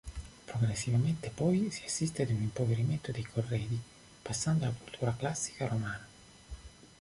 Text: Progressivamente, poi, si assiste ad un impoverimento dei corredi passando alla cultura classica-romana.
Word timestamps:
Progressivamente, 0.47 1.29
poi, 1.29 1.69
si 1.69 1.83
assiste 1.85 2.23
ad 2.23 2.31
un 2.31 2.41
impoverimento 2.41 3.11
dei 3.11 3.21
corredi 3.21 3.79
passando 4.23 4.63
alla 4.63 4.73
cultura 4.73 5.15
classica-romana. 5.15 6.07